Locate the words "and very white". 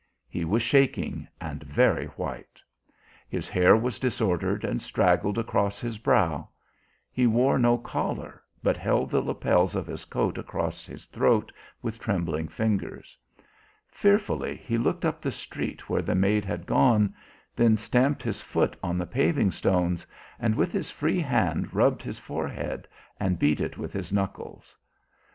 1.39-2.59